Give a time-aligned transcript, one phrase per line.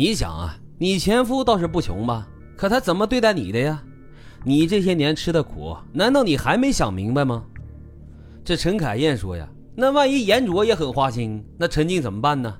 [0.00, 2.26] 你想啊，你前夫倒是不穷吧？
[2.56, 3.82] 可他怎么对待你的呀？
[4.44, 7.44] 你这些年吃的苦，难道你还没想明白吗？
[8.42, 12.56] 这陈凯燕说呀，那万一严卓也很花心，那陈静怎么办呢？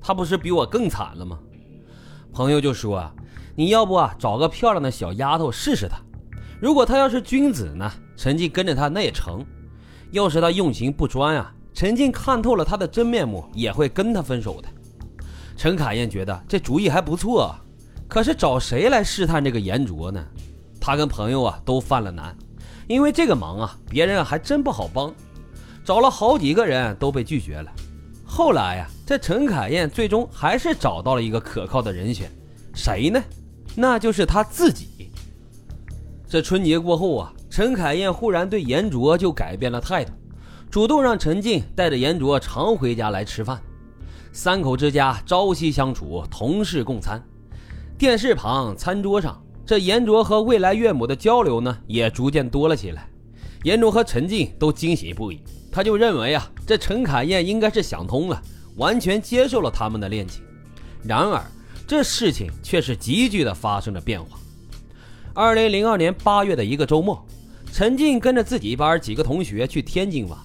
[0.00, 1.36] 他不是比我更惨了吗？
[2.32, 3.12] 朋友就说啊，
[3.56, 5.96] 你要不啊找个漂亮的小丫头试试他，
[6.60, 9.40] 如果她要是君子呢，陈静跟着他那也成；
[10.12, 14.68] 要是他用情不专啊，陈静看透了他的真面目，也会跟他分手的。
[15.56, 17.54] 陈凯燕觉得这主意还不错，
[18.08, 20.24] 可是找谁来试探这个严卓呢？
[20.80, 22.36] 他跟朋友啊都犯了难，
[22.86, 25.14] 因为这个忙啊别人还真不好帮，
[25.84, 27.72] 找了好几个人都被拒绝了。
[28.26, 32.30] 后来呀，这陈凯燕最终还是找到了一个可靠的人选，
[32.74, 33.22] 谁呢？
[33.74, 35.10] 那就是他自己。
[36.28, 40.12] 这春节过后啊，陈凯燕忽然对严卓就改变了态度，
[40.68, 43.62] 主动让陈静带着严卓常回家来吃饭。
[44.36, 47.22] 三口之家朝夕相处，同事共餐。
[47.96, 53.08] 电视旁，餐桌上，这严卓和未来岳母的交流呢，也逐渐多了起来。
[53.62, 58.42] 严卓和陈静都惊喜不已，他就认为啊，这陈凯燕应该是想通了，
[58.74, 60.42] 完全接受了他们的恋情。
[61.04, 61.40] 然而，
[61.86, 64.36] 这事情却是急剧的发生着变化。
[65.32, 67.24] 二零零二年八月的一个周末，
[67.72, 70.36] 陈静跟着自己班几个同学去天津玩，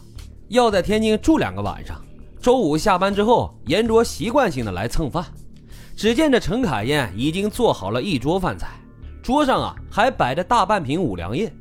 [0.50, 2.00] 要在天津住两个晚上。
[2.50, 5.24] 周五下班之后，严卓习惯性的来蹭饭。
[5.96, 8.70] 只见这陈凯燕已经做好了一桌饭菜，
[9.22, 11.54] 桌上啊还摆着大半瓶五粮液。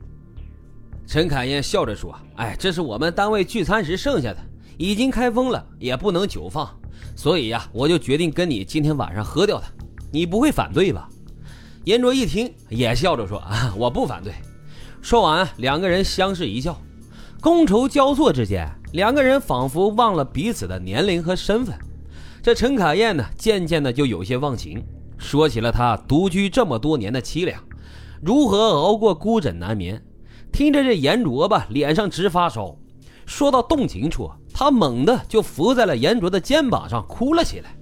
[1.06, 4.38] 陈凯燕笑着说：“哎，这是我们单位聚餐时剩下的，
[4.78, 6.66] 已经开封了，也不能久放，
[7.14, 9.70] 所以呀，我就决定跟你今天晚上喝掉它。
[10.10, 11.06] 你不会反对吧？”
[11.84, 14.32] 严卓一听也笑着说：“啊，我不反对。”
[15.02, 16.80] 说完，两个人相视一笑，
[17.40, 18.68] 觥筹交错之间。
[18.92, 21.78] 两个人仿佛忘了彼此的年龄和身份，
[22.42, 24.82] 这陈凯燕呢，渐渐的就有些忘情，
[25.18, 27.62] 说起了她独居这么多年的凄凉，
[28.22, 30.02] 如何熬过孤枕难眠。
[30.50, 32.74] 听着这严卓吧，脸上直发烧。
[33.26, 37.76] 说到动情处，他猛地就伏在了严卓的肩膀上哭了起来。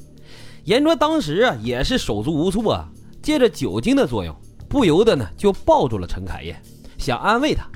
[0.64, 2.90] 严卓当时啊，也是手足无措啊，
[3.22, 4.34] 借着酒精的作用，
[4.68, 6.60] 不由得呢就抱住了陈凯燕，
[6.98, 7.70] 想安慰她。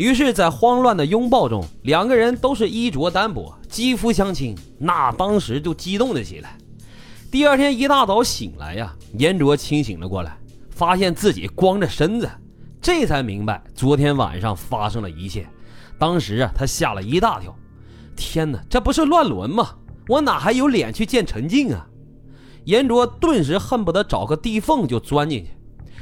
[0.00, 6.56] 于是，在慌乱的拥抱中，两个人都是衣着单薄，肌肤相亲，那当时就激动了起来。
[7.30, 10.38] 第二天一大早醒来呀，严卓清醒了过来，
[10.70, 12.26] 发现自己光着身子，
[12.80, 15.46] 这才明白昨天晚上发生了一切。
[15.98, 17.54] 当时啊，他吓了一大跳，
[18.16, 19.68] 天哪，这不是乱伦吗？
[20.08, 21.86] 我哪还有脸去见陈静啊？
[22.64, 25.50] 严卓顿时恨不得找个地缝就钻进去。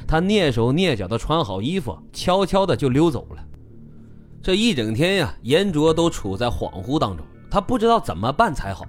[0.07, 3.45] 他蹑手蹑脚的穿好衣服，悄悄的就溜走了。
[4.43, 8.87] 这一整天呀，严卓都处在恍惚当中，他不知道怎么办才好。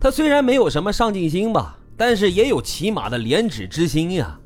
[0.00, 4.38] 他虽然没有什么上进心吧，但是也有起码的廉耻之心呀。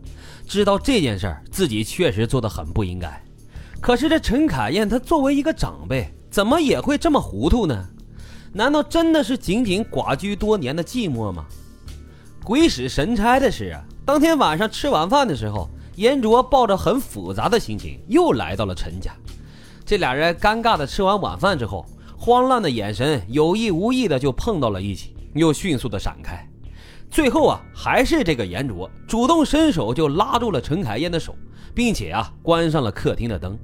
[0.47, 3.23] 知道这件事儿，自己确实做的很不应该。
[3.81, 7.89] 可是这陈凯燕，她作为一个长辈，怎么也会这么糊涂呢？
[8.53, 11.47] 难道真的是仅仅寡居多年的寂寞吗？
[12.45, 19.13] 鬼使神差的是啊，当天晚上吃完饭的时候，严卓抱着很复杂的心情又来到了陈家。
[19.93, 21.85] 这俩人尴尬的吃完晚饭之后，
[22.17, 26.49] 慌乱的眼神有意无意的就碰到了一起，又迅速的闪开。
[27.11, 31.37] 最后啊，还是这个严卓主动伸手就拉住了陈凯燕的手，
[31.75, 33.55] 并且啊，关上了客厅的灯。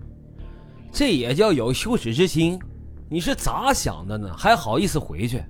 [0.93, 2.61] 这也叫有羞耻之心？
[3.09, 4.31] 你是咋想的呢？
[4.37, 5.43] 还好意思回去？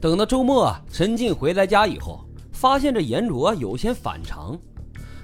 [0.00, 4.58] 等到周末，陈静回来家以后，发现这严卓有些反常。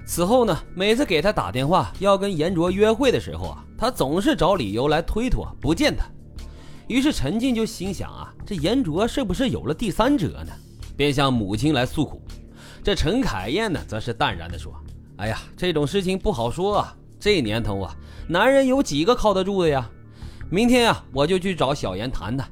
[0.04, 6.04] 此后呢，每次给他打电话要跟严卓约会的时候啊，他总是找理由来推脱不见他。
[6.88, 10.52] 于是陈静就心想啊，这严卓是不是有了第三者呢？
[10.96, 12.20] 便向母亲来诉苦。
[12.82, 14.74] 这陈凯燕呢，则是淡然地说
[15.16, 16.94] ：“哎呀，这种事情不好说啊。
[17.18, 17.96] 这年头啊，
[18.28, 19.88] 男人有几个靠得住的呀？
[20.50, 22.46] 明天啊，我就去找小严谈谈。”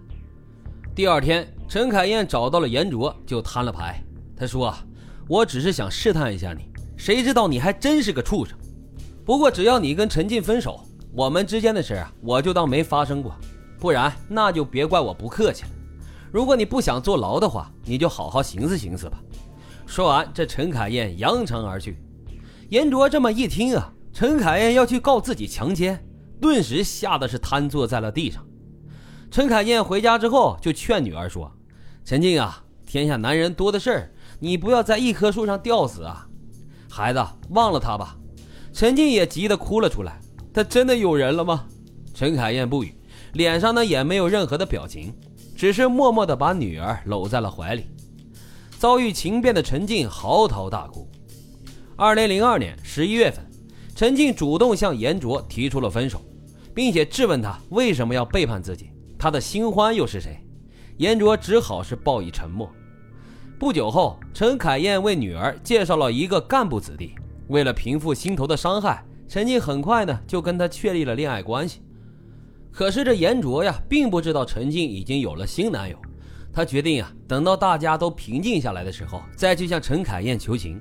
[0.94, 4.02] 第二天，陈凯燕找到了严卓，就摊了牌。
[4.36, 4.82] 他说：“啊，
[5.28, 6.69] 我只是想试探一下你。”
[7.00, 8.54] 谁知道你还真是个畜生！
[9.24, 13.34] 不过只要你跟陈静分手，我们之间的事啊，我就当没发生过。
[13.78, 15.70] 不然那就别怪我不客气了。
[16.30, 19.18] 如果你不想坐牢的话，你就好好寻思寻思吧。
[19.86, 21.96] 说完，这陈凯燕扬长而去。
[22.68, 26.04] 严卓这么一听啊，陈凯燕要去告自己强奸，
[26.38, 28.46] 顿时吓得是瘫坐在了地上。
[29.30, 31.50] 陈凯燕回家之后就劝女儿说
[32.04, 36.26] ：“陈静啊，天下男人多的是，你不要在一棵树上吊死啊。”
[36.90, 38.16] 孩子，忘了他吧。
[38.72, 40.20] 陈静也急得哭了出来。
[40.52, 41.64] 他真的有人了吗？
[42.12, 42.92] 陈凯燕不语，
[43.34, 45.14] 脸上呢也没有任何的表情，
[45.56, 47.86] 只是默默地把女儿搂在了怀里。
[48.76, 51.08] 遭遇情变的陈静嚎啕大哭。
[51.96, 53.48] 二零零二年十一月份，
[53.94, 56.20] 陈静主动向严卓提出了分手，
[56.74, 60.44] 并且质问他为什么要背叛自己，他的新欢又是谁？
[60.96, 62.68] 严卓只好是报以沉默。
[63.60, 67.14] 不久后，陈凯燕为女儿介绍了一个干部子弟，
[67.48, 71.82] 为了平复心头的伤害，陈静很快呢就跟他确立了恋爱关系。
[72.72, 75.98] 可是这严卓呀，并不知道陈静已经有了新男友。
[76.50, 80.80] 他决定啊，等到大家都平静下来的时候，再去向陈凯燕求情。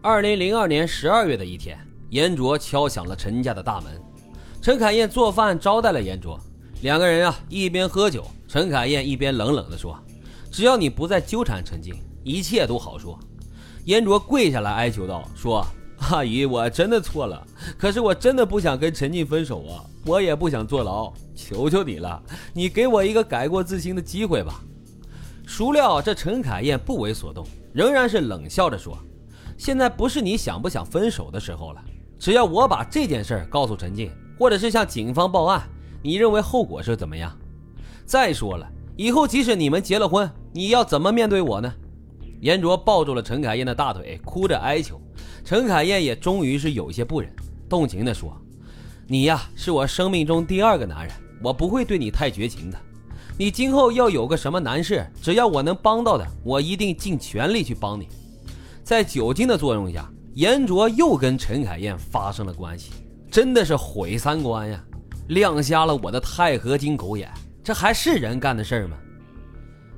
[0.00, 1.76] 二零零二年十二月的一天，
[2.10, 4.00] 严卓敲响了陈家的大门。
[4.62, 6.38] 陈凯燕做饭招待了严卓，
[6.82, 9.98] 两个人啊一边喝酒，陈凯燕一边冷冷地说
[10.54, 11.92] ：“只要你不再纠缠陈静，
[12.22, 13.18] 一切都好说。”
[13.86, 15.66] 严卓跪下来哀求道：“说
[15.98, 17.44] 阿姨，我真的错了，
[17.76, 22.22] 可是我真的不想跟陈静分手啊，我也不想坐牢。”求求你了，
[22.52, 24.62] 你给我一个改过自新的机会吧。
[25.44, 28.96] 孰料这陈凯燕不为所动，仍然是冷笑着说
[29.58, 31.84] ：“现在不是你想不想分手的时候了。
[32.16, 34.08] 只要我把这件事告诉陈静，
[34.38, 35.68] 或者是向警方报案，
[36.00, 37.36] 你认为后果是怎么样？
[38.06, 41.74] 再说了，以后即使你们结了婚，你要怎么面对我呢？”
[42.40, 45.00] 严卓抱住了陈凯燕的大腿，哭着哀求。
[45.44, 47.30] 陈凯燕也终于是有些不忍，
[47.68, 48.34] 动情地说
[49.06, 52.78] ：“你呀，是我生命中第二个男人。”我不会对你太绝情的，
[53.36, 58.08] 你今后要有个什么难事，只要我能帮到的，我一定尽全力去帮你。
[58.82, 62.92] 在酒精的作用下，严卓又跟陈凯燕发生了关系，
[63.30, 64.82] 真的是毁三观呀，
[65.28, 67.30] 亮瞎了我的钛合金狗眼，
[67.62, 68.96] 这还是人干的事儿吗？